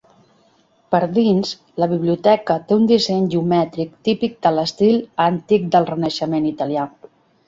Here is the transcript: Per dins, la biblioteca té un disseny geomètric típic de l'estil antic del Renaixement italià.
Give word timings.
Per 0.93 0.99
dins, 1.17 1.49
la 1.83 1.87
biblioteca 1.91 2.55
té 2.71 2.77
un 2.79 2.87
disseny 2.91 3.27
geomètric 3.33 3.91
típic 4.09 4.39
de 4.47 4.53
l'estil 4.55 4.97
antic 5.27 5.69
del 5.77 5.87
Renaixement 5.91 6.49
italià. 6.53 6.87